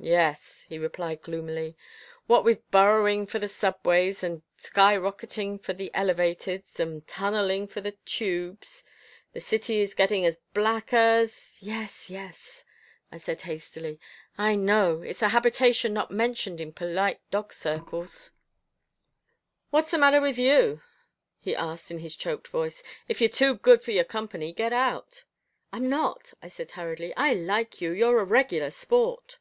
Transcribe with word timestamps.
"Yes," 0.00 0.62
he 0.68 0.78
replied 0.78 1.22
gloomily, 1.22 1.76
"what 2.28 2.44
with 2.44 2.70
burrowing 2.70 3.26
for 3.26 3.40
the 3.40 3.48
subways, 3.48 4.22
and 4.22 4.42
sky 4.56 4.96
rocketing 4.96 5.58
for 5.58 5.72
the 5.72 5.90
elevateds, 5.92 6.78
and 6.78 7.04
tunnelling 7.08 7.66
for 7.66 7.80
the 7.80 7.96
tubes, 8.04 8.84
the 9.32 9.40
city 9.40 9.80
is 9.80 9.94
getting 9.94 10.20
to 10.22 10.28
be 10.28 10.28
as 10.28 10.38
black 10.54 10.92
as" 10.92 11.56
"Yes, 11.60 12.08
yes," 12.08 12.62
I 13.10 13.18
said 13.18 13.40
hastily. 13.42 13.98
"I 14.38 14.54
know 14.54 15.02
it's 15.02 15.20
a 15.20 15.30
habitation 15.30 15.94
not 15.94 16.12
mentioned 16.12 16.60
in 16.60 16.72
polite 16.72 17.20
dog 17.32 17.52
circles." 17.52 18.30
"What's 19.70 19.90
the 19.90 19.98
matter 19.98 20.20
with 20.20 20.38
you?" 20.38 20.80
he 21.40 21.56
asked 21.56 21.90
in 21.90 21.98
his 21.98 22.14
choked 22.14 22.46
voice. 22.46 22.84
"If 23.08 23.20
you're 23.20 23.28
too 23.28 23.56
good 23.56 23.82
for 23.82 23.90
your 23.90 24.04
company, 24.04 24.52
get 24.52 24.72
out." 24.72 25.24
"I'm 25.72 25.88
not," 25.88 26.34
I 26.40 26.46
said 26.46 26.70
hurriedly. 26.70 27.12
"I 27.16 27.32
like 27.34 27.80
you. 27.80 27.90
You're 27.90 28.20
a 28.20 28.24
regular 28.24 28.70
sport." 28.70 29.40